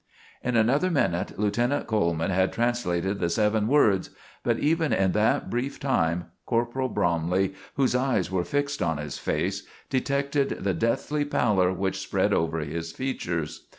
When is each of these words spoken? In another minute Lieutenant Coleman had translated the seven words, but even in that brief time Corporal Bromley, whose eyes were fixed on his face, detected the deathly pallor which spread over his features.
In 0.43 0.55
another 0.55 0.89
minute 0.89 1.37
Lieutenant 1.37 1.85
Coleman 1.85 2.31
had 2.31 2.51
translated 2.51 3.19
the 3.19 3.29
seven 3.29 3.67
words, 3.67 4.09
but 4.41 4.57
even 4.57 4.91
in 4.93 5.11
that 5.11 5.47
brief 5.51 5.79
time 5.79 6.31
Corporal 6.47 6.89
Bromley, 6.89 7.53
whose 7.75 7.93
eyes 7.93 8.31
were 8.31 8.43
fixed 8.43 8.81
on 8.81 8.97
his 8.97 9.19
face, 9.19 9.61
detected 9.91 10.63
the 10.63 10.73
deathly 10.73 11.23
pallor 11.23 11.71
which 11.71 11.99
spread 11.99 12.33
over 12.33 12.61
his 12.61 12.91
features. 12.91 13.67